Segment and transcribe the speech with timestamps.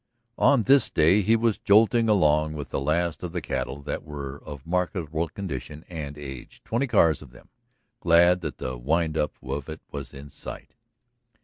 [0.39, 4.41] On this day he was jolting along with the last of the cattle that were
[4.43, 7.49] of marketable condition and age, twenty cars of them,
[7.99, 10.73] glad that the wind up of it was in sight.